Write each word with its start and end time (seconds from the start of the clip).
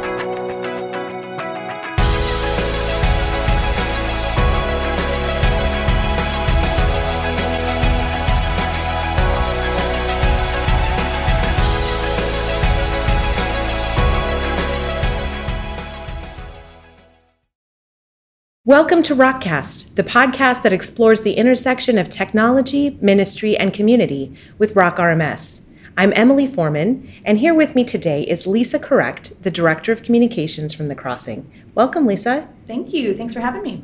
Welcome 18.67 19.03
to 19.03 19.15
Rockcast, 19.15 19.95
the 19.95 20.03
podcast 20.03 20.63
that 20.63 20.73
explores 20.73 21.21
the 21.21 21.35
intersection 21.35 21.99
of 21.99 22.09
technology, 22.09 22.97
ministry, 23.03 23.59
and 23.59 23.75
community 23.75 24.35
with 24.57 24.75
Rock 24.75 24.97
RMS. 24.97 25.67
I'm 25.99 26.15
Emily 26.17 26.47
Forman, 26.47 27.07
and 27.27 27.39
here 27.39 27.53
with 27.53 27.75
me 27.75 27.85
today 27.85 28.23
is 28.23 28.47
Lisa 28.47 28.79
Korrect, 28.79 29.43
the 29.43 29.51
Director 29.51 29.93
of 29.93 30.03
Communications 30.03 30.73
from 30.73 30.87
The 30.87 30.95
Crossing. 30.95 31.47
Welcome, 31.75 32.07
Lisa. 32.07 32.49
Thank 32.67 32.95
you. 32.95 33.17
Thanks 33.17 33.35
for 33.35 33.41
having 33.41 33.63
me. 33.63 33.83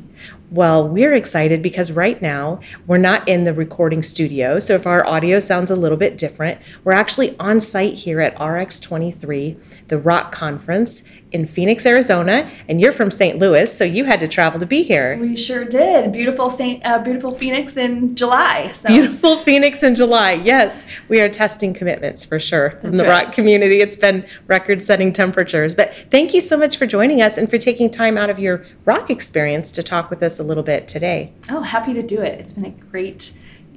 Well, 0.49 0.87
we're 0.87 1.13
excited 1.13 1.61
because 1.61 1.93
right 1.93 2.21
now 2.21 2.59
we're 2.85 2.97
not 2.97 3.25
in 3.27 3.45
the 3.45 3.53
recording 3.53 4.03
studio. 4.03 4.59
So 4.59 4.75
if 4.75 4.85
our 4.85 5.07
audio 5.07 5.39
sounds 5.39 5.71
a 5.71 5.75
little 5.75 5.97
bit 5.97 6.17
different, 6.17 6.59
we're 6.83 6.91
actually 6.91 7.37
on 7.39 7.61
site 7.61 7.93
here 7.93 8.19
at 8.19 8.35
RX23, 8.35 9.87
the 9.87 9.97
Rock 9.97 10.33
Conference 10.33 11.03
in 11.31 11.45
Phoenix, 11.47 11.85
Arizona. 11.85 12.51
And 12.67 12.81
you're 12.81 12.91
from 12.91 13.11
St. 13.11 13.37
Louis, 13.37 13.75
so 13.75 13.85
you 13.85 14.03
had 14.03 14.19
to 14.19 14.27
travel 14.27 14.59
to 14.59 14.65
be 14.65 14.83
here. 14.83 15.17
We 15.17 15.37
sure 15.37 15.63
did. 15.63 16.11
Beautiful 16.11 16.49
Saint, 16.49 16.85
uh, 16.85 16.99
beautiful 16.99 17.31
Phoenix 17.31 17.77
in 17.77 18.15
July. 18.15 18.73
So. 18.73 18.89
Beautiful 18.89 19.37
Phoenix 19.37 19.83
in 19.83 19.95
July. 19.95 20.33
Yes, 20.33 20.85
we 21.07 21.21
are 21.21 21.29
testing 21.29 21.73
commitments 21.73 22.25
for 22.25 22.39
sure 22.39 22.71
from 22.71 22.91
That's 22.91 23.03
the 23.03 23.03
right. 23.07 23.25
Rock 23.25 23.33
community. 23.33 23.79
It's 23.79 23.95
been 23.95 24.25
record-setting 24.47 25.13
temperatures. 25.13 25.73
But 25.75 25.93
thank 26.11 26.33
you 26.33 26.41
so 26.41 26.57
much 26.57 26.75
for 26.75 26.85
joining 26.85 27.21
us 27.21 27.37
and 27.37 27.49
for 27.49 27.57
taking 27.57 27.80
time 27.89 28.17
out 28.17 28.29
of 28.29 28.39
your 28.39 28.63
rock 28.85 29.09
experience 29.09 29.71
to 29.73 29.83
talk 29.83 30.09
with 30.09 30.21
us 30.21 30.39
a 30.39 30.43
little 30.43 30.63
bit 30.63 30.87
today. 30.87 31.33
Oh, 31.49 31.61
happy 31.61 31.93
to 31.93 32.03
do 32.03 32.21
it. 32.21 32.39
It's 32.39 32.53
been 32.53 32.65
a 32.65 32.71
great 32.71 33.33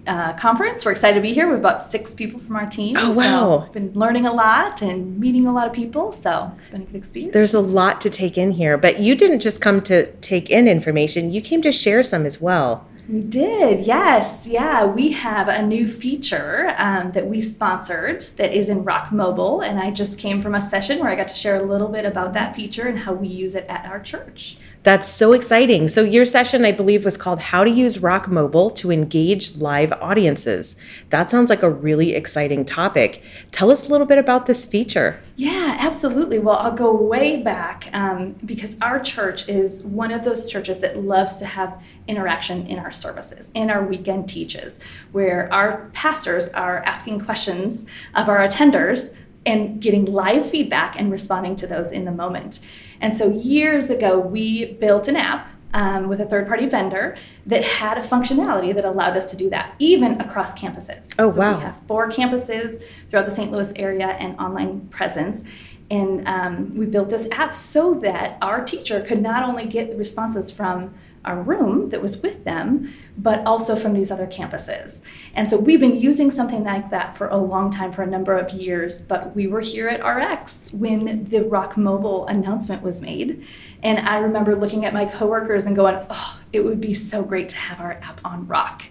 uh, 0.06 0.34
conference. 0.34 0.84
We're 0.84 0.92
excited 0.92 1.14
to 1.14 1.22
be 1.22 1.32
here. 1.32 1.48
We've 1.48 1.58
about 1.58 1.80
six 1.80 2.14
people 2.14 2.40
from 2.40 2.56
our 2.56 2.66
team. 2.66 2.96
Oh, 2.98 3.16
wow. 3.16 3.66
So 3.66 3.72
been 3.72 3.92
learning 3.94 4.26
a 4.26 4.32
lot 4.32 4.82
and 4.82 5.18
meeting 5.18 5.46
a 5.46 5.52
lot 5.52 5.66
of 5.66 5.72
people. 5.72 6.12
So 6.12 6.52
it's 6.58 6.68
been 6.68 6.82
a 6.82 6.84
good 6.84 6.96
experience. 6.96 7.32
There's 7.32 7.54
a 7.54 7.60
lot 7.60 8.00
to 8.02 8.10
take 8.10 8.36
in 8.36 8.52
here, 8.52 8.76
but 8.76 9.00
you 9.00 9.14
didn't 9.14 9.40
just 9.40 9.60
come 9.60 9.80
to 9.82 10.12
take 10.16 10.50
in 10.50 10.68
information, 10.68 11.32
you 11.32 11.40
came 11.40 11.62
to 11.62 11.72
share 11.72 12.02
some 12.02 12.26
as 12.26 12.40
well. 12.40 12.86
We 13.08 13.20
did, 13.20 13.86
yes. 13.86 14.48
Yeah, 14.48 14.86
we 14.86 15.12
have 15.12 15.46
a 15.48 15.62
new 15.62 15.86
feature 15.86 16.74
um, 16.78 17.12
that 17.12 17.26
we 17.26 17.42
sponsored 17.42 18.22
that 18.38 18.56
is 18.56 18.68
in 18.70 18.84
Rock 18.84 19.12
Mobile. 19.12 19.60
And 19.60 19.78
I 19.78 19.90
just 19.90 20.18
came 20.18 20.40
from 20.40 20.54
a 20.54 20.62
session 20.62 21.00
where 21.00 21.10
I 21.10 21.16
got 21.16 21.28
to 21.28 21.34
share 21.34 21.56
a 21.56 21.62
little 21.62 21.88
bit 21.88 22.06
about 22.06 22.32
that 22.32 22.56
feature 22.56 22.86
and 22.86 23.00
how 23.00 23.12
we 23.12 23.28
use 23.28 23.54
it 23.54 23.66
at 23.68 23.84
our 23.84 24.00
church. 24.00 24.56
That's 24.84 25.08
so 25.08 25.32
exciting. 25.32 25.88
So, 25.88 26.02
your 26.02 26.26
session, 26.26 26.66
I 26.66 26.72
believe, 26.72 27.06
was 27.06 27.16
called 27.16 27.40
How 27.40 27.64
to 27.64 27.70
Use 27.70 28.00
Rock 28.00 28.28
Mobile 28.28 28.68
to 28.70 28.92
Engage 28.92 29.56
Live 29.56 29.92
Audiences. 29.92 30.76
That 31.08 31.30
sounds 31.30 31.48
like 31.48 31.62
a 31.62 31.70
really 31.70 32.14
exciting 32.14 32.66
topic. 32.66 33.22
Tell 33.50 33.70
us 33.70 33.88
a 33.88 33.90
little 33.90 34.06
bit 34.06 34.18
about 34.18 34.44
this 34.44 34.66
feature. 34.66 35.20
Yeah, 35.36 35.53
absolutely. 35.78 36.38
Well, 36.38 36.56
I'll 36.56 36.74
go 36.74 36.94
way 36.94 37.42
back 37.42 37.88
um, 37.92 38.32
because 38.44 38.76
our 38.80 39.00
church 39.00 39.48
is 39.48 39.82
one 39.82 40.12
of 40.12 40.24
those 40.24 40.50
churches 40.50 40.80
that 40.80 41.02
loves 41.02 41.36
to 41.36 41.46
have 41.46 41.82
interaction 42.06 42.66
in 42.66 42.78
our 42.78 42.90
services, 42.90 43.50
in 43.54 43.70
our 43.70 43.84
weekend 43.84 44.28
teaches, 44.28 44.78
where 45.12 45.52
our 45.52 45.90
pastors 45.92 46.48
are 46.50 46.78
asking 46.78 47.24
questions 47.24 47.86
of 48.14 48.28
our 48.28 48.38
attenders 48.38 49.16
and 49.46 49.80
getting 49.80 50.06
live 50.06 50.48
feedback 50.48 50.98
and 50.98 51.10
responding 51.10 51.56
to 51.56 51.66
those 51.66 51.92
in 51.92 52.04
the 52.04 52.12
moment. 52.12 52.60
And 53.00 53.16
so 53.16 53.28
years 53.28 53.90
ago, 53.90 54.18
we 54.18 54.72
built 54.74 55.08
an 55.08 55.16
app 55.16 55.48
um, 55.74 56.08
with 56.08 56.20
a 56.20 56.24
third 56.24 56.46
party 56.46 56.66
vendor 56.66 57.16
that 57.44 57.64
had 57.64 57.98
a 57.98 58.00
functionality 58.00 58.74
that 58.74 58.84
allowed 58.84 59.16
us 59.16 59.30
to 59.32 59.36
do 59.36 59.50
that, 59.50 59.74
even 59.78 60.20
across 60.20 60.54
campuses. 60.54 61.12
Oh, 61.18 61.30
so 61.30 61.40
wow. 61.40 61.58
We 61.58 61.64
have 61.64 61.80
four 61.86 62.10
campuses 62.10 62.82
throughout 63.10 63.26
the 63.26 63.32
St. 63.32 63.50
Louis 63.50 63.72
area 63.76 64.06
and 64.06 64.38
online 64.38 64.88
presence. 64.88 65.42
And 65.90 66.26
um, 66.26 66.74
we 66.76 66.86
built 66.86 67.10
this 67.10 67.28
app 67.30 67.54
so 67.54 67.94
that 67.94 68.38
our 68.40 68.64
teacher 68.64 69.00
could 69.00 69.20
not 69.20 69.42
only 69.42 69.66
get 69.66 69.94
responses 69.98 70.50
from 70.50 70.94
our 71.24 71.40
room 71.40 71.88
that 71.90 72.02
was 72.02 72.18
with 72.18 72.44
them, 72.44 72.92
but 73.16 73.44
also 73.46 73.76
from 73.76 73.94
these 73.94 74.10
other 74.10 74.26
campuses. 74.26 75.00
And 75.34 75.48
so 75.48 75.58
we've 75.58 75.80
been 75.80 75.98
using 75.98 76.30
something 76.30 76.64
like 76.64 76.90
that 76.90 77.16
for 77.16 77.28
a 77.28 77.36
long 77.36 77.70
time, 77.70 77.92
for 77.92 78.02
a 78.02 78.06
number 78.06 78.36
of 78.36 78.50
years. 78.50 79.00
But 79.00 79.34
we 79.34 79.46
were 79.46 79.60
here 79.60 79.88
at 79.88 80.04
RX 80.04 80.72
when 80.72 81.24
the 81.28 81.42
Rock 81.44 81.76
Mobile 81.76 82.26
announcement 82.26 82.82
was 82.82 83.00
made. 83.00 83.46
And 83.82 83.98
I 84.06 84.18
remember 84.18 84.54
looking 84.54 84.84
at 84.84 84.92
my 84.92 85.04
coworkers 85.04 85.66
and 85.66 85.74
going, 85.74 86.04
oh, 86.10 86.40
it 86.52 86.64
would 86.64 86.80
be 86.80 86.94
so 86.94 87.22
great 87.22 87.48
to 87.50 87.56
have 87.56 87.80
our 87.80 87.92
app 87.92 88.20
on 88.24 88.46
Rock. 88.46 88.84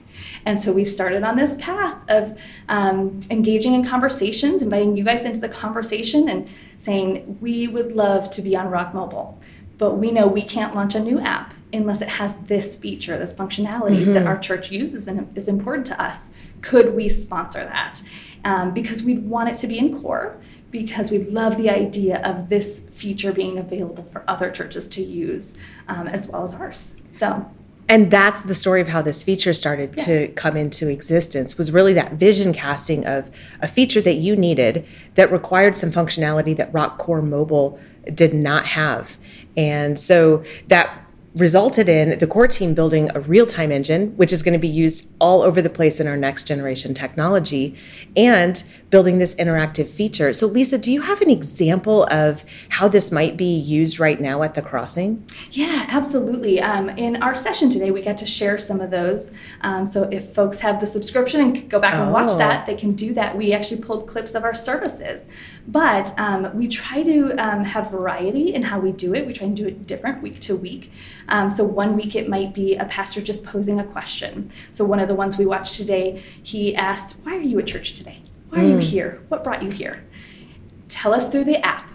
And 0.45 0.61
so 0.61 0.71
we 0.71 0.85
started 0.85 1.23
on 1.23 1.35
this 1.35 1.55
path 1.55 1.97
of 2.07 2.37
um, 2.69 3.21
engaging 3.29 3.73
in 3.73 3.85
conversations, 3.85 4.61
inviting 4.61 4.95
you 4.95 5.03
guys 5.03 5.25
into 5.25 5.39
the 5.39 5.49
conversation 5.49 6.29
and 6.29 6.49
saying, 6.77 7.37
we 7.39 7.67
would 7.67 7.93
love 7.93 8.29
to 8.31 8.41
be 8.41 8.55
on 8.55 8.69
Rock 8.69 8.93
Mobile, 8.93 9.39
but 9.77 9.95
we 9.95 10.11
know 10.11 10.27
we 10.27 10.41
can't 10.41 10.75
launch 10.75 10.95
a 10.95 10.99
new 10.99 11.19
app 11.19 11.53
unless 11.73 12.01
it 12.01 12.09
has 12.09 12.37
this 12.37 12.75
feature, 12.75 13.17
this 13.17 13.35
functionality 13.35 14.01
mm-hmm. 14.01 14.13
that 14.13 14.27
our 14.27 14.37
church 14.37 14.71
uses 14.71 15.07
and 15.07 15.35
is 15.35 15.47
important 15.47 15.87
to 15.87 16.01
us. 16.01 16.29
Could 16.61 16.93
we 16.95 17.09
sponsor 17.09 17.63
that? 17.63 18.01
Um, 18.45 18.73
because 18.73 19.03
we'd 19.03 19.27
want 19.27 19.49
it 19.49 19.57
to 19.57 19.67
be 19.67 19.79
in 19.79 19.99
core, 20.01 20.39
because 20.69 21.11
we 21.11 21.19
love 21.19 21.57
the 21.57 21.69
idea 21.69 22.21
of 22.23 22.49
this 22.49 22.81
feature 22.91 23.31
being 23.31 23.57
available 23.57 24.03
for 24.11 24.23
other 24.27 24.51
churches 24.51 24.87
to 24.89 25.03
use 25.03 25.57
um, 25.87 26.07
as 26.07 26.27
well 26.27 26.43
as 26.43 26.53
ours. 26.53 26.95
So 27.11 27.49
and 27.89 28.09
that's 28.09 28.43
the 28.43 28.55
story 28.55 28.79
of 28.81 28.87
how 28.87 29.01
this 29.01 29.23
feature 29.23 29.53
started 29.53 29.93
yes. 29.97 30.05
to 30.05 30.27
come 30.29 30.55
into 30.55 30.87
existence 30.87 31.57
was 31.57 31.71
really 31.71 31.93
that 31.93 32.13
vision 32.13 32.53
casting 32.53 33.05
of 33.05 33.29
a 33.61 33.67
feature 33.67 34.01
that 34.01 34.15
you 34.15 34.35
needed 34.35 34.85
that 35.15 35.31
required 35.31 35.75
some 35.75 35.91
functionality 35.91 36.55
that 36.55 36.73
rock 36.73 36.97
core 36.97 37.21
mobile 37.21 37.77
did 38.13 38.33
not 38.33 38.65
have 38.65 39.17
and 39.57 39.99
so 39.99 40.43
that 40.67 41.02
resulted 41.35 41.89
in 41.89 42.19
the 42.19 42.27
core 42.27 42.47
team 42.47 42.73
building 42.73 43.09
a 43.15 43.19
real 43.19 43.45
time 43.45 43.71
engine, 43.71 44.15
which 44.17 44.31
is 44.31 44.43
going 44.43 44.53
to 44.53 44.59
be 44.59 44.67
used 44.67 45.11
all 45.19 45.41
over 45.41 45.61
the 45.61 45.69
place 45.69 45.99
in 45.99 46.07
our 46.07 46.17
next 46.17 46.47
generation 46.47 46.93
technology, 46.93 47.75
and 48.15 48.63
building 48.91 49.17
this 49.17 49.33
interactive 49.35 49.87
feature. 49.87 50.31
So, 50.33 50.45
Lisa, 50.45 50.77
do 50.77 50.91
you 50.91 51.01
have 51.01 51.21
an 51.21 51.31
example 51.31 52.03
of 52.11 52.45
how 52.69 52.87
this 52.87 53.11
might 53.11 53.35
be 53.35 53.51
used 53.51 53.99
right 53.99 54.21
now 54.21 54.43
at 54.43 54.53
the 54.53 54.61
crossing? 54.61 55.25
Yeah, 55.51 55.87
absolutely. 55.89 56.61
Um, 56.61 56.89
in 56.89 57.21
our 57.23 57.33
session 57.33 57.71
today, 57.71 57.89
we 57.89 58.03
got 58.03 58.19
to 58.19 58.27
share 58.27 58.59
some 58.59 58.79
of 58.79 58.91
those. 58.91 59.31
Um, 59.61 59.87
so, 59.87 60.03
if 60.11 60.33
folks 60.33 60.59
have 60.59 60.79
the 60.79 60.87
subscription 60.87 61.41
and 61.41 61.69
go 61.69 61.79
back 61.79 61.95
and 61.95 62.09
oh. 62.09 62.11
watch 62.11 62.37
that, 62.37 62.67
they 62.67 62.75
can 62.75 62.91
do 62.91 63.13
that. 63.15 63.35
We 63.35 63.53
actually 63.53 63.81
pulled 63.81 64.07
clips 64.07 64.35
of 64.35 64.43
our 64.43 64.53
services. 64.53 65.27
But 65.67 66.17
um, 66.19 66.55
we 66.55 66.67
try 66.67 67.01
to 67.01 67.31
um, 67.33 67.63
have 67.63 67.89
variety 67.89 68.53
in 68.53 68.63
how 68.63 68.79
we 68.79 68.91
do 68.91 69.15
it. 69.15 69.25
We 69.25 69.33
try 69.33 69.47
and 69.47 69.57
do 69.57 69.65
it 69.65 69.87
different 69.87 70.21
week 70.21 70.39
to 70.41 70.55
week. 70.55 70.91
Um, 71.27 71.49
so 71.49 71.63
one 71.63 71.95
week 71.95 72.15
it 72.15 72.29
might 72.29 72.53
be 72.53 72.75
a 72.75 72.85
pastor 72.85 73.21
just 73.21 73.43
posing 73.43 73.79
a 73.79 73.83
question. 73.83 74.51
So 74.71 74.85
one 74.85 74.99
of 74.99 75.07
the 75.07 75.15
ones 75.15 75.37
we 75.37 75.45
watched 75.45 75.77
today, 75.77 76.21
he 76.41 76.75
asked, 76.75 77.19
"Why 77.23 77.37
are 77.37 77.41
you 77.41 77.59
at 77.59 77.67
church 77.67 77.95
today? 77.95 78.21
Why 78.49 78.59
are 78.59 78.63
mm. 78.63 78.71
you 78.71 78.77
here? 78.77 79.21
What 79.29 79.43
brought 79.43 79.63
you 79.63 79.71
here?" 79.71 80.05
Tell 80.89 81.13
us 81.13 81.29
through 81.29 81.45
the 81.45 81.57
app. 81.65 81.89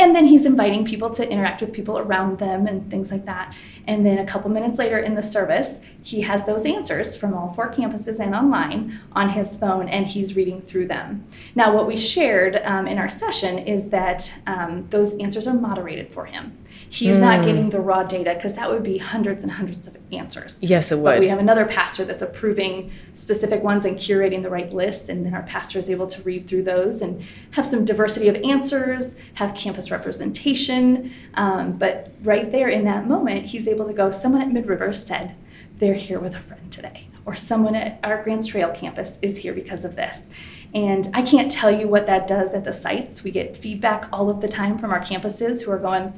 And 0.00 0.16
then 0.16 0.24
he's 0.24 0.46
inviting 0.46 0.86
people 0.86 1.10
to 1.10 1.30
interact 1.30 1.60
with 1.60 1.74
people 1.74 1.98
around 1.98 2.38
them 2.38 2.66
and 2.66 2.90
things 2.90 3.12
like 3.12 3.26
that. 3.26 3.54
And 3.86 4.04
then 4.04 4.18
a 4.18 4.24
couple 4.24 4.50
minutes 4.50 4.78
later 4.78 4.98
in 4.98 5.14
the 5.14 5.22
service, 5.22 5.80
he 6.02 6.22
has 6.22 6.46
those 6.46 6.64
answers 6.64 7.16
from 7.16 7.34
all 7.34 7.52
four 7.52 7.72
campuses 7.72 8.20
and 8.20 8.34
online 8.34 9.00
on 9.12 9.30
his 9.30 9.56
phone, 9.56 9.88
and 9.88 10.06
he's 10.06 10.34
reading 10.34 10.60
through 10.60 10.88
them. 10.88 11.26
Now, 11.54 11.74
what 11.74 11.86
we 11.86 11.96
shared 11.96 12.60
um, 12.64 12.86
in 12.86 12.98
our 12.98 13.08
session 13.08 13.58
is 13.58 13.90
that 13.90 14.34
um, 14.46 14.88
those 14.90 15.16
answers 15.18 15.46
are 15.46 15.54
moderated 15.54 16.12
for 16.12 16.26
him. 16.26 16.56
He's 16.88 17.18
mm. 17.18 17.20
not 17.20 17.38
hmm. 17.40 17.44
getting 17.44 17.70
the 17.70 17.80
raw 17.80 18.02
data 18.02 18.34
because 18.34 18.54
that 18.54 18.68
would 18.68 18.82
be 18.82 18.98
hundreds 18.98 19.44
and 19.44 19.52
hundreds 19.52 19.86
of 19.86 19.96
answers. 20.10 20.58
Yes, 20.60 20.90
it 20.90 20.96
would. 20.96 21.04
But 21.04 21.20
we 21.20 21.28
have 21.28 21.38
another 21.38 21.64
pastor 21.64 22.04
that's 22.04 22.22
approving 22.22 22.90
specific 23.12 23.62
ones 23.62 23.84
and 23.84 23.96
curating 23.96 24.42
the 24.42 24.50
right 24.50 24.72
list, 24.72 25.08
and 25.08 25.24
then 25.24 25.34
our 25.34 25.42
pastor 25.42 25.78
is 25.78 25.88
able 25.88 26.06
to 26.08 26.22
read 26.22 26.48
through 26.48 26.64
those 26.64 27.00
and 27.00 27.22
have 27.52 27.66
some 27.66 27.84
diversity 27.84 28.28
of 28.28 28.34
answers, 28.36 29.16
have 29.34 29.54
campus 29.54 29.90
representation. 29.90 31.12
Um, 31.34 31.72
but 31.78 32.12
right 32.22 32.50
there 32.50 32.68
in 32.68 32.84
that 32.84 33.06
moment, 33.06 33.46
he's 33.46 33.68
able 33.70 33.86
to 33.86 33.92
go, 33.92 34.10
someone 34.10 34.42
at 34.42 34.50
Mid 34.52 34.66
River 34.66 34.92
said 34.92 35.34
they're 35.78 35.94
here 35.94 36.20
with 36.20 36.34
a 36.36 36.40
friend 36.40 36.70
today, 36.70 37.08
or 37.24 37.34
someone 37.34 37.74
at 37.74 37.98
our 38.02 38.22
Grants 38.22 38.46
Trail 38.48 38.70
campus 38.70 39.18
is 39.22 39.38
here 39.38 39.52
because 39.52 39.84
of 39.84 39.96
this. 39.96 40.28
And 40.72 41.08
I 41.14 41.22
can't 41.22 41.50
tell 41.50 41.70
you 41.70 41.88
what 41.88 42.06
that 42.06 42.28
does 42.28 42.54
at 42.54 42.64
the 42.64 42.72
sites. 42.72 43.24
We 43.24 43.30
get 43.32 43.56
feedback 43.56 44.08
all 44.12 44.30
of 44.30 44.40
the 44.40 44.46
time 44.48 44.78
from 44.78 44.90
our 44.92 45.00
campuses 45.00 45.64
who 45.64 45.72
are 45.72 45.78
going, 45.78 46.12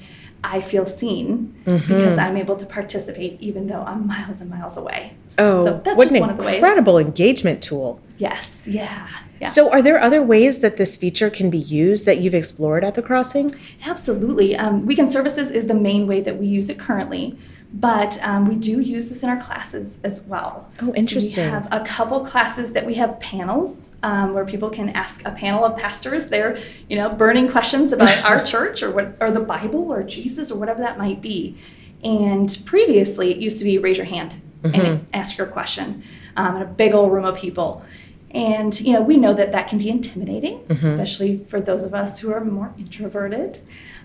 I 0.44 0.60
feel 0.60 0.84
seen 0.86 1.54
Mm-hmm. 1.64 1.86
because 1.88 2.18
I'm 2.18 2.36
able 2.36 2.56
to 2.56 2.66
participate 2.66 3.40
even 3.40 3.68
though 3.68 3.82
I'm 3.82 4.06
miles 4.06 4.40
and 4.40 4.50
miles 4.50 4.76
away. 4.76 5.14
Oh, 5.38 5.64
so 5.64 5.80
that's 5.82 5.96
what 5.96 6.04
just 6.04 6.14
an 6.16 6.20
one 6.20 6.30
of 6.30 6.36
the 6.38 6.44
ways. 6.44 6.54
incredible 6.56 6.98
engagement 6.98 7.62
tool. 7.62 8.00
Yes, 8.18 8.66
yeah, 8.68 9.08
yeah. 9.42 9.48
So, 9.48 9.70
are 9.70 9.82
there 9.82 10.00
other 10.00 10.22
ways 10.22 10.60
that 10.60 10.76
this 10.76 10.96
feature 10.96 11.28
can 11.28 11.50
be 11.50 11.58
used 11.58 12.06
that 12.06 12.18
you've 12.18 12.34
explored 12.34 12.84
at 12.84 12.94
the 12.94 13.02
crossing? 13.02 13.54
Absolutely. 13.84 14.56
Um, 14.56 14.86
Weekend 14.86 15.10
Services 15.10 15.50
is 15.50 15.66
the 15.66 15.74
main 15.74 16.06
way 16.06 16.20
that 16.20 16.38
we 16.38 16.46
use 16.46 16.68
it 16.68 16.78
currently, 16.78 17.38
but 17.72 18.22
um, 18.22 18.46
we 18.46 18.54
do 18.54 18.80
use 18.80 19.08
this 19.08 19.22
in 19.22 19.28
our 19.28 19.40
classes 19.40 19.98
as 20.04 20.20
well. 20.22 20.68
Oh, 20.80 20.94
interesting. 20.94 21.44
So 21.44 21.44
we 21.44 21.50
have 21.50 21.68
a 21.72 21.84
couple 21.84 22.24
classes 22.24 22.72
that 22.72 22.86
we 22.86 22.94
have 22.94 23.18
panels 23.18 23.92
um, 24.02 24.32
where 24.32 24.44
people 24.44 24.70
can 24.70 24.90
ask 24.90 25.24
a 25.26 25.32
panel 25.32 25.64
of 25.64 25.76
pastors 25.76 26.28
their, 26.28 26.58
you 26.88 26.96
know, 26.96 27.08
burning 27.08 27.50
questions 27.50 27.92
about 27.98 28.24
our 28.24 28.44
church 28.44 28.82
or 28.82 28.90
what, 28.90 29.16
or 29.20 29.30
the 29.30 29.40
Bible 29.40 29.92
or 29.92 30.02
Jesus 30.02 30.50
or 30.50 30.58
whatever 30.58 30.80
that 30.80 30.98
might 30.98 31.20
be. 31.20 31.58
And 32.04 32.56
previously, 32.64 33.30
it 33.30 33.38
used 33.38 33.58
to 33.58 33.64
be 33.64 33.78
raise 33.78 33.96
your 33.96 34.06
hand 34.06 34.40
Mm-hmm. 34.62 34.80
and 34.80 35.06
ask 35.12 35.38
your 35.38 35.48
question 35.48 36.04
um, 36.36 36.54
in 36.54 36.62
a 36.62 36.66
big 36.66 36.94
old 36.94 37.10
room 37.10 37.24
of 37.24 37.36
people. 37.36 37.84
And 38.32 38.78
you 38.80 38.92
know, 38.94 39.02
we 39.02 39.16
know 39.16 39.34
that 39.34 39.52
that 39.52 39.68
can 39.68 39.78
be 39.78 39.88
intimidating, 39.88 40.60
Mm-hmm. 40.60 40.86
especially 40.86 41.38
for 41.38 41.60
those 41.60 41.84
of 41.84 41.94
us 41.94 42.20
who 42.20 42.32
are 42.32 42.42
more 42.44 42.72
introverted. 42.78 43.60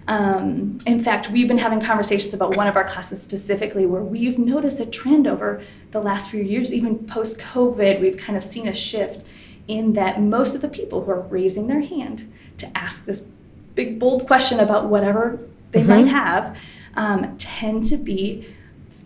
Um, 0.07 0.79
in 0.85 1.01
fact, 1.01 1.29
we've 1.31 1.47
been 1.47 1.57
having 1.57 1.81
conversations 1.81 2.33
about 2.33 2.55
one 2.55 2.67
of 2.67 2.75
our 2.77 2.85
classes 2.85 3.21
specifically 3.21 3.85
where 3.85 4.01
we've 4.01 4.39
noticed 4.39 4.79
a 4.79 4.85
trend 4.85 5.27
over 5.27 5.61
the 5.91 5.99
last 5.99 6.29
few 6.31 6.41
years, 6.41 6.73
even 6.73 6.99
post 7.07 7.39
COVID, 7.39 7.99
we've 7.99 8.17
kind 8.17 8.37
of 8.37 8.43
seen 8.43 8.67
a 8.67 8.73
shift 8.73 9.25
in 9.67 9.93
that 9.93 10.21
most 10.21 10.55
of 10.55 10.61
the 10.61 10.69
people 10.69 11.03
who 11.03 11.11
are 11.11 11.19
raising 11.21 11.67
their 11.67 11.81
hand 11.81 12.31
to 12.57 12.77
ask 12.77 13.05
this 13.05 13.27
big, 13.75 13.99
bold 13.99 14.25
question 14.25 14.59
about 14.61 14.85
whatever 14.87 15.45
they 15.71 15.83
might 15.83 16.07
have 16.07 16.57
um, 16.95 17.35
tend 17.37 17.83
to 17.85 17.97
be 17.97 18.47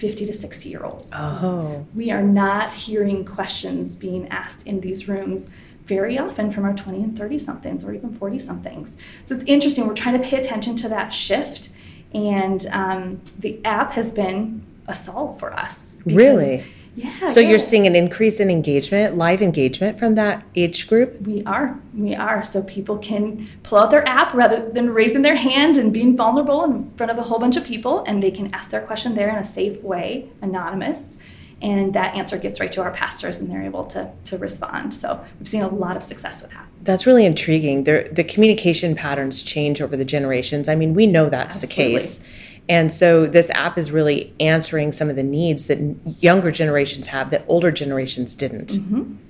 50 0.01 0.25
to 0.25 0.33
60 0.33 0.67
year 0.67 0.83
olds 0.83 1.11
Oh, 1.15 1.85
we 1.93 2.09
are 2.09 2.23
not 2.23 2.73
hearing 2.73 3.23
questions 3.23 3.95
being 3.97 4.27
asked 4.29 4.65
in 4.65 4.81
these 4.81 5.07
rooms 5.07 5.49
very 5.85 6.17
often 6.17 6.49
from 6.49 6.65
our 6.65 6.73
20 6.73 7.03
and 7.03 7.17
30 7.17 7.37
somethings 7.37 7.83
or 7.85 7.93
even 7.93 8.13
40 8.13 8.39
somethings. 8.39 8.97
So 9.25 9.35
it's 9.35 9.43
interesting. 9.45 9.87
We're 9.87 9.93
trying 9.93 10.19
to 10.19 10.27
pay 10.27 10.39
attention 10.39 10.75
to 10.77 10.89
that 10.89 11.09
shift. 11.09 11.69
And 12.13 12.65
um, 12.71 13.21
the 13.37 13.63
app 13.65 13.91
has 13.91 14.11
been 14.13 14.63
a 14.87 14.95
solve 14.95 15.37
for 15.39 15.53
us. 15.53 15.97
Really? 16.05 16.63
Yeah. 16.95 17.25
so 17.25 17.39
you're 17.39 17.59
seeing 17.59 17.87
an 17.87 17.95
increase 17.95 18.39
in 18.39 18.49
engagement, 18.49 19.15
live 19.15 19.41
engagement 19.41 19.97
from 19.97 20.15
that 20.15 20.43
age 20.55 20.87
group? 20.87 21.21
We 21.21 21.43
are. 21.45 21.79
We 21.93 22.15
are. 22.15 22.43
So 22.43 22.63
people 22.63 22.97
can 22.97 23.47
pull 23.63 23.77
out 23.77 23.91
their 23.91 24.07
app 24.07 24.33
rather 24.33 24.69
than 24.69 24.89
raising 24.89 25.21
their 25.21 25.35
hand 25.35 25.77
and 25.77 25.93
being 25.93 26.17
vulnerable 26.17 26.63
in 26.65 26.91
front 26.91 27.11
of 27.11 27.17
a 27.17 27.23
whole 27.23 27.39
bunch 27.39 27.55
of 27.55 27.63
people, 27.63 28.03
and 28.05 28.21
they 28.21 28.31
can 28.31 28.53
ask 28.53 28.71
their 28.71 28.81
question 28.81 29.15
there 29.15 29.29
in 29.29 29.35
a 29.35 29.43
safe 29.43 29.81
way, 29.83 30.29
anonymous. 30.41 31.17
And 31.61 31.93
that 31.93 32.15
answer 32.15 32.37
gets 32.37 32.59
right 32.59 32.71
to 32.71 32.81
our 32.81 32.91
pastors, 32.91 33.39
and 33.39 33.49
they're 33.49 33.61
able 33.61 33.85
to, 33.85 34.11
to 34.25 34.37
respond. 34.37 34.95
So 34.95 35.23
we've 35.37 35.47
seen 35.47 35.61
a 35.61 35.67
lot 35.67 35.95
of 35.95 36.03
success 36.03 36.41
with 36.41 36.51
that. 36.51 36.65
That's 36.81 37.05
really 37.05 37.25
intriguing. 37.25 37.83
The 37.83 38.25
communication 38.27 38.95
patterns 38.95 39.43
change 39.43 39.79
over 39.79 39.95
the 39.95 40.05
generations. 40.05 40.67
I 40.67 40.73
mean, 40.73 40.95
we 40.95 41.05
know 41.05 41.29
that's 41.29 41.59
the 41.59 41.67
case. 41.67 42.25
And 42.71 42.89
so 42.89 43.25
this 43.25 43.49
app 43.49 43.77
is 43.77 43.91
really 43.91 44.33
answering 44.39 44.93
some 44.93 45.09
of 45.09 45.17
the 45.17 45.23
needs 45.23 45.65
that 45.65 45.77
younger 46.23 46.51
generations 46.51 47.07
have 47.07 47.29
that 47.31 47.43
older 47.49 47.69
generations 47.69 48.33
didn't. 48.33 48.77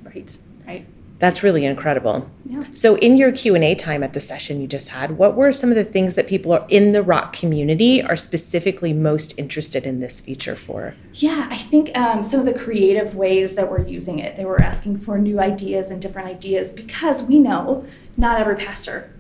Right. 0.03 0.38
Right. 0.67 0.85
That's 1.17 1.41
really 1.41 1.65
incredible. 1.65 2.29
Yeah. 2.45 2.65
So 2.73 2.97
in 2.97 3.17
your 3.17 3.31
Q&A 3.31 3.73
time 3.73 4.03
at 4.03 4.13
the 4.13 4.19
session 4.19 4.61
you 4.61 4.67
just 4.67 4.89
had, 4.89 5.17
what 5.17 5.35
were 5.35 5.51
some 5.51 5.71
of 5.71 5.75
the 5.75 5.83
things 5.83 6.13
that 6.13 6.27
people 6.27 6.53
are 6.53 6.67
in 6.69 6.91
the 6.91 7.01
rock 7.01 7.33
community 7.33 8.03
are 8.03 8.15
specifically 8.15 8.93
most 8.93 9.33
interested 9.39 9.88
in 9.88 10.01
this 10.01 10.21
feature 10.21 10.55
for? 10.55 10.93
Yeah, 11.15 11.47
I 11.49 11.57
think 11.57 11.97
um, 11.97 12.21
some 12.21 12.41
of 12.41 12.45
the 12.45 12.53
creative 12.53 13.15
ways 13.15 13.55
that 13.55 13.71
we're 13.71 13.88
using 13.88 14.19
it, 14.19 14.38
they 14.38 14.45
were 14.45 14.61
asking 14.61 14.97
for 14.97 15.17
new 15.17 15.39
ideas 15.39 15.89
and 15.89 15.99
different 15.99 16.27
ideas 16.27 16.71
because 16.71 17.23
we 17.23 17.39
know 17.39 17.88
not 18.17 18.39
every 18.39 18.57
pastor 18.57 19.11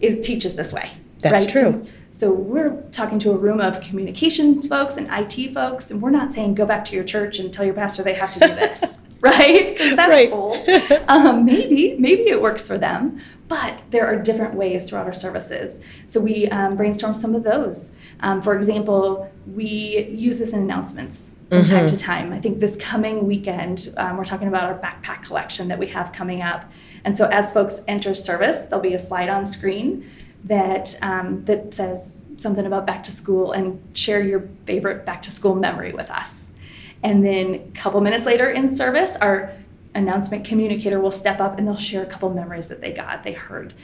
is 0.00 0.24
teaches 0.24 0.54
this 0.54 0.72
way. 0.72 0.92
That's 1.18 1.46
right? 1.46 1.48
true. 1.48 1.86
So, 1.86 1.90
so 2.14 2.30
we're 2.30 2.80
talking 2.92 3.18
to 3.18 3.32
a 3.32 3.36
room 3.36 3.60
of 3.60 3.80
communications 3.80 4.68
folks 4.68 4.96
and 4.96 5.08
IT 5.10 5.52
folks, 5.52 5.90
and 5.90 6.00
we're 6.00 6.10
not 6.10 6.30
saying 6.30 6.54
go 6.54 6.64
back 6.64 6.84
to 6.84 6.94
your 6.94 7.02
church 7.02 7.40
and 7.40 7.52
tell 7.52 7.64
your 7.64 7.74
pastor 7.74 8.04
they 8.04 8.14
have 8.14 8.32
to 8.34 8.38
do 8.38 8.46
this, 8.54 9.00
right? 9.20 9.70
Because 9.70 9.96
that's 9.96 10.08
Right. 10.08 10.30
bold. 10.30 10.58
Um, 11.08 11.44
maybe, 11.44 11.96
maybe 11.98 12.28
it 12.28 12.40
works 12.40 12.68
for 12.68 12.78
them, 12.78 13.20
but 13.48 13.80
there 13.90 14.06
are 14.06 14.14
different 14.14 14.54
ways 14.54 14.88
throughout 14.88 15.06
our 15.06 15.12
services. 15.12 15.80
So 16.06 16.20
we 16.20 16.46
um, 16.50 16.76
brainstorm 16.76 17.14
some 17.14 17.34
of 17.34 17.42
those. 17.42 17.90
Um, 18.20 18.40
for 18.42 18.54
example, 18.54 19.28
we 19.52 20.06
use 20.08 20.38
this 20.38 20.52
in 20.52 20.60
announcements 20.60 21.34
from 21.50 21.64
time 21.64 21.88
to 21.88 21.96
time. 21.96 22.32
I 22.32 22.38
think 22.40 22.60
this 22.60 22.76
coming 22.76 23.26
weekend, 23.26 23.92
um, 23.96 24.18
we're 24.18 24.24
talking 24.24 24.46
about 24.46 24.62
our 24.62 24.78
backpack 24.78 25.24
collection 25.24 25.66
that 25.66 25.80
we 25.80 25.88
have 25.88 26.12
coming 26.12 26.42
up. 26.42 26.70
And 27.04 27.16
so 27.16 27.26
as 27.26 27.52
folks 27.52 27.80
enter 27.88 28.14
service, 28.14 28.62
there'll 28.62 28.80
be 28.82 28.94
a 28.94 29.00
slide 29.00 29.28
on 29.28 29.46
screen 29.46 30.08
that 30.44 30.96
um, 31.02 31.44
that 31.44 31.74
says 31.74 32.20
something 32.36 32.66
about 32.66 32.86
back 32.86 33.04
to 33.04 33.12
school 33.12 33.52
and 33.52 33.80
share 33.96 34.22
your 34.22 34.48
favorite 34.66 35.04
back 35.04 35.22
to 35.22 35.30
school 35.30 35.54
memory 35.54 35.92
with 35.92 36.10
us. 36.10 36.52
And 37.02 37.24
then 37.24 37.54
a 37.54 37.78
couple 37.78 38.00
minutes 38.00 38.26
later 38.26 38.48
in 38.50 38.74
service, 38.74 39.16
our 39.16 39.52
announcement 39.94 40.44
communicator 40.44 41.00
will 41.00 41.12
step 41.12 41.40
up 41.40 41.58
and 41.58 41.66
they'll 41.66 41.76
share 41.76 42.02
a 42.02 42.06
couple 42.06 42.30
memories 42.30 42.68
that 42.68 42.80
they 42.80 42.92
got, 42.92 43.22
they 43.22 43.32
heard, 43.32 43.74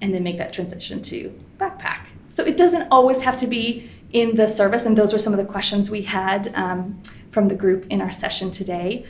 and 0.00 0.12
then 0.12 0.22
make 0.22 0.38
that 0.38 0.52
transition 0.52 1.00
to 1.02 1.38
backpack. 1.58 2.06
So 2.28 2.44
it 2.44 2.56
doesn't 2.56 2.88
always 2.90 3.22
have 3.22 3.38
to 3.40 3.46
be 3.46 3.90
in 4.12 4.34
the 4.34 4.48
service, 4.48 4.84
and 4.86 4.98
those 4.98 5.12
were 5.12 5.20
some 5.20 5.32
of 5.32 5.38
the 5.38 5.44
questions 5.44 5.88
we 5.88 6.02
had 6.02 6.52
um, 6.56 7.00
from 7.28 7.46
the 7.46 7.54
group 7.54 7.86
in 7.90 8.00
our 8.00 8.10
session 8.10 8.50
today. 8.50 9.06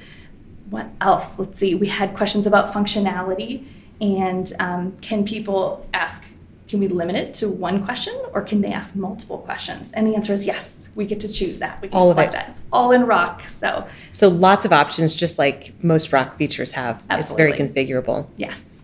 What 0.68 0.88
else? 1.00 1.38
Let's 1.38 1.58
see. 1.58 1.74
We 1.74 1.88
had 1.88 2.14
questions 2.14 2.46
about 2.46 2.72
functionality 2.72 3.64
and 4.00 4.52
um, 4.58 4.96
can 5.00 5.24
people 5.24 5.86
ask, 5.92 6.26
can 6.70 6.78
we 6.78 6.86
limit 6.86 7.16
it 7.16 7.34
to 7.34 7.48
one 7.48 7.84
question 7.84 8.14
or 8.32 8.42
can 8.42 8.60
they 8.60 8.72
ask 8.72 8.94
multiple 8.94 9.38
questions? 9.38 9.90
And 9.90 10.06
the 10.06 10.14
answer 10.14 10.32
is 10.32 10.46
yes, 10.46 10.88
we 10.94 11.04
get 11.04 11.18
to 11.20 11.28
choose 11.28 11.58
that. 11.58 11.82
We 11.82 11.88
can 11.88 11.98
All 11.98 12.10
of 12.10 12.14
select 12.14 12.32
it. 12.34 12.36
that. 12.36 12.48
It's 12.50 12.62
all 12.72 12.92
in 12.92 13.06
rock. 13.06 13.42
So, 13.42 13.88
So 14.12 14.28
lots 14.28 14.64
of 14.64 14.72
options 14.72 15.16
just 15.16 15.36
like 15.36 15.74
most 15.82 16.12
rock 16.12 16.34
features 16.34 16.70
have. 16.72 17.02
Absolutely. 17.10 17.18
It's 17.18 17.32
very 17.32 17.86
configurable. 17.88 18.28
yes. 18.36 18.76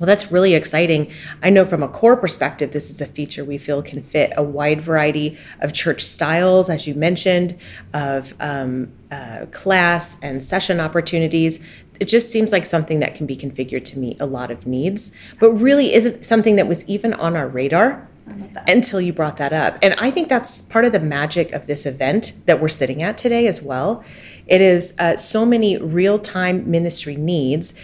Well, 0.00 0.06
that's 0.06 0.30
really 0.30 0.54
exciting. 0.54 1.10
I 1.42 1.50
know 1.50 1.64
from 1.64 1.82
a 1.82 1.88
core 1.88 2.16
perspective, 2.16 2.70
this 2.70 2.88
is 2.88 3.00
a 3.00 3.04
feature 3.06 3.44
we 3.44 3.58
feel 3.58 3.82
can 3.82 4.00
fit 4.00 4.32
a 4.36 4.44
wide 4.44 4.80
variety 4.80 5.36
of 5.60 5.72
church 5.72 6.04
styles, 6.04 6.70
as 6.70 6.86
you 6.86 6.94
mentioned, 6.94 7.56
of 7.92 8.32
um, 8.38 8.92
uh, 9.10 9.46
class 9.50 10.16
and 10.22 10.40
session 10.40 10.78
opportunities. 10.78 11.66
It 12.00 12.06
just 12.06 12.30
seems 12.30 12.52
like 12.52 12.66
something 12.66 13.00
that 13.00 13.14
can 13.14 13.26
be 13.26 13.36
configured 13.36 13.84
to 13.84 13.98
meet 13.98 14.20
a 14.20 14.26
lot 14.26 14.50
of 14.50 14.66
needs, 14.66 15.12
but 15.40 15.52
really 15.52 15.94
isn't 15.94 16.24
something 16.24 16.56
that 16.56 16.68
was 16.68 16.88
even 16.88 17.14
on 17.14 17.36
our 17.36 17.48
radar 17.48 18.08
I 18.26 18.32
love 18.32 18.54
that. 18.54 18.70
until 18.70 19.00
you 19.00 19.12
brought 19.12 19.36
that 19.38 19.52
up. 19.52 19.78
And 19.82 19.94
I 19.98 20.10
think 20.10 20.28
that's 20.28 20.62
part 20.62 20.84
of 20.84 20.92
the 20.92 21.00
magic 21.00 21.52
of 21.52 21.66
this 21.66 21.86
event 21.86 22.34
that 22.46 22.60
we're 22.60 22.68
sitting 22.68 23.02
at 23.02 23.18
today 23.18 23.46
as 23.46 23.62
well. 23.62 24.04
It 24.46 24.60
is 24.60 24.94
uh, 24.98 25.16
so 25.16 25.44
many 25.44 25.76
real 25.76 26.18
time 26.18 26.70
ministry 26.70 27.16
needs 27.16 27.74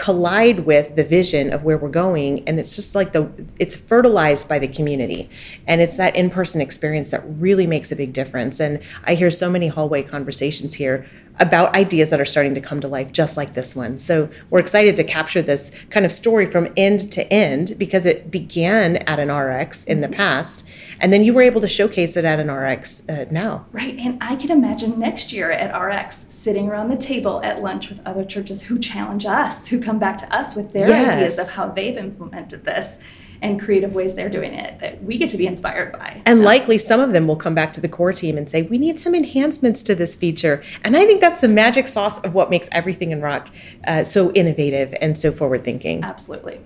collide 0.00 0.60
with 0.60 0.96
the 0.96 1.04
vision 1.04 1.52
of 1.52 1.62
where 1.62 1.76
we're 1.76 1.88
going 1.88 2.42
and 2.48 2.58
it's 2.58 2.74
just 2.74 2.94
like 2.94 3.12
the 3.12 3.30
it's 3.58 3.76
fertilized 3.76 4.48
by 4.48 4.58
the 4.58 4.66
community 4.66 5.28
and 5.66 5.82
it's 5.82 5.98
that 5.98 6.16
in-person 6.16 6.58
experience 6.58 7.10
that 7.10 7.22
really 7.26 7.66
makes 7.66 7.92
a 7.92 7.96
big 7.96 8.10
difference 8.10 8.60
and 8.60 8.80
i 9.04 9.14
hear 9.14 9.28
so 9.28 9.50
many 9.50 9.68
hallway 9.68 10.02
conversations 10.02 10.74
here 10.74 11.06
about 11.38 11.74
ideas 11.74 12.10
that 12.10 12.20
are 12.20 12.24
starting 12.24 12.54
to 12.54 12.60
come 12.60 12.80
to 12.80 12.88
life 12.88 13.12
just 13.12 13.36
like 13.36 13.54
this 13.54 13.74
one. 13.74 13.98
So 13.98 14.28
we're 14.50 14.60
excited 14.60 14.96
to 14.96 15.04
capture 15.04 15.40
this 15.40 15.70
kind 15.90 16.04
of 16.04 16.12
story 16.12 16.46
from 16.46 16.68
end 16.76 17.12
to 17.12 17.30
end 17.32 17.74
because 17.78 18.04
it 18.04 18.30
began 18.30 18.96
at 18.98 19.18
an 19.18 19.30
rx 19.30 19.84
in 19.84 20.00
the 20.00 20.08
past 20.08 20.68
and 21.00 21.12
then 21.12 21.24
you 21.24 21.32
were 21.32 21.42
able 21.42 21.60
to 21.60 21.68
showcase 21.68 22.16
it 22.16 22.24
at 22.24 22.40
an 22.40 22.50
rx 22.50 23.08
uh, 23.08 23.26
now. 23.30 23.66
Right. 23.72 23.96
And 23.98 24.22
I 24.22 24.36
can 24.36 24.50
imagine 24.50 24.98
next 24.98 25.32
year 25.32 25.50
at 25.50 25.70
RX 25.70 26.26
sitting 26.28 26.68
around 26.68 26.88
the 26.88 26.96
table 26.96 27.42
at 27.42 27.62
lunch 27.62 27.88
with 27.88 28.06
other 28.06 28.24
churches 28.24 28.62
who 28.62 28.78
challenge 28.78 29.24
us, 29.24 29.68
who 29.68 29.80
come 29.80 29.98
back 29.98 30.18
to 30.18 30.34
us 30.34 30.54
with 30.54 30.72
their 30.72 30.84
ideas 30.84 31.38
of 31.38 31.54
how 31.54 31.68
they've 31.68 31.96
implemented 31.96 32.64
this 32.64 32.98
and 33.42 33.60
creative 33.60 33.94
ways 33.94 34.14
they're 34.14 34.28
doing 34.28 34.54
it 34.54 34.78
that 34.80 35.02
we 35.02 35.18
get 35.18 35.30
to 35.30 35.36
be 35.36 35.46
inspired 35.46 35.92
by. 35.92 36.22
And 36.26 36.40
So, 36.40 36.44
likely 36.44 36.78
some 36.78 37.00
of 37.00 37.12
them 37.12 37.26
will 37.26 37.36
come 37.36 37.54
back 37.54 37.72
to 37.74 37.80
the 37.80 37.88
core 37.88 38.12
team 38.12 38.36
and 38.36 38.48
say, 38.48 38.62
we 38.62 38.78
need 38.78 39.00
some 39.00 39.14
enhancements 39.14 39.82
to 39.84 39.94
this 39.94 40.16
feature. 40.16 40.62
And 40.84 40.96
I 40.96 41.06
think 41.06 41.20
that's 41.20 41.40
the 41.40 41.48
magic 41.48 41.88
sauce 41.88 42.18
of 42.20 42.34
what 42.34 42.50
makes 42.50 42.68
everything 42.72 43.10
in 43.10 43.20
rock 43.20 43.50
uh, 43.86 44.04
so 44.04 44.30
innovative 44.32 44.94
and 45.00 45.16
so 45.16 45.32
forward 45.32 45.64
thinking. 45.64 46.04
absolutely. 46.04 46.60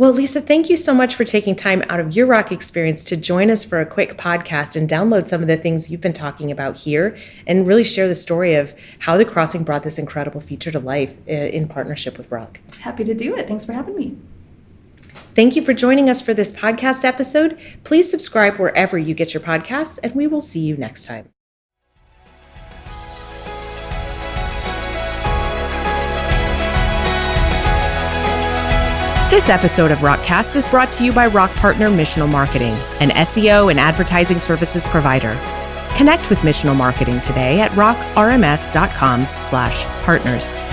Well, 0.00 0.14
Lisa, 0.14 0.40
thank 0.40 0.70
you 0.70 0.78
so 0.78 0.94
much 0.94 1.14
for 1.14 1.24
taking 1.24 1.54
time 1.54 1.82
out 1.90 2.00
of 2.00 2.16
your 2.16 2.26
rock 2.26 2.50
experience 2.50 3.04
to 3.04 3.18
join 3.18 3.50
us 3.50 3.66
for 3.66 3.80
a 3.80 3.84
quick 3.84 4.16
podcast 4.16 4.74
and 4.74 4.88
download 4.88 5.28
some 5.28 5.42
of 5.42 5.46
the 5.46 5.58
things 5.58 5.90
you've 5.90 6.00
been 6.00 6.14
talking 6.14 6.50
about 6.50 6.78
here 6.78 7.14
and 7.46 7.66
really 7.66 7.84
share 7.84 8.08
the 8.08 8.14
story 8.14 8.54
of 8.54 8.74
how 9.00 9.18
the 9.18 9.26
crossing 9.26 9.62
brought 9.62 9.82
this 9.82 9.98
incredible 9.98 10.40
feature 10.40 10.70
to 10.70 10.80
life 10.80 11.18
uh, 11.28 11.32
in 11.32 11.68
partnership 11.68 12.16
with 12.16 12.30
Rock. 12.30 12.60
Happy 12.80 13.04
to 13.04 13.12
do 13.12 13.36
it. 13.36 13.46
Thanks 13.46 13.66
for 13.66 13.74
having 13.74 13.94
me. 13.94 14.16
Thank 15.34 15.56
you 15.56 15.62
for 15.62 15.72
joining 15.72 16.10
us 16.10 16.20
for 16.20 16.34
this 16.34 16.52
podcast 16.52 17.04
episode. 17.04 17.58
Please 17.84 18.10
subscribe 18.10 18.56
wherever 18.56 18.98
you 18.98 19.14
get 19.14 19.32
your 19.32 19.42
podcasts, 19.42 19.98
and 20.02 20.14
we 20.14 20.26
will 20.26 20.40
see 20.40 20.60
you 20.60 20.76
next 20.76 21.06
time. 21.06 21.30
This 29.30 29.48
episode 29.48 29.92
of 29.92 30.00
Rockcast 30.00 30.56
is 30.56 30.68
brought 30.68 30.90
to 30.92 31.04
you 31.04 31.12
by 31.12 31.28
Rock 31.28 31.52
Partner 31.52 31.86
Missional 31.86 32.30
Marketing, 32.30 32.74
an 32.98 33.10
SEO 33.10 33.70
and 33.70 33.78
advertising 33.78 34.40
services 34.40 34.84
provider. 34.86 35.38
Connect 35.96 36.28
with 36.28 36.40
Missional 36.40 36.74
Marketing 36.74 37.20
today 37.20 37.60
at 37.60 37.70
rockrms.com/partners. 37.72 40.69